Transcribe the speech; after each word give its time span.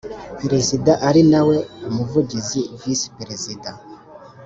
Perezida 0.39 0.91
ari 1.07 1.21
nawe 1.31 1.55
umuvugizi 1.89 2.61
visi 2.81 3.07
perezida 3.17 3.69